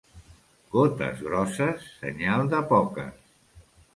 [0.75, 3.31] Gotes grosses, senyal de poques.